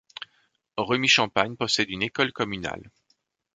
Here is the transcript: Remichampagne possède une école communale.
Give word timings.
Remichampagne 0.77 1.55
possède 1.55 1.91
une 1.91 2.01
école 2.01 2.33
communale. 2.33 2.89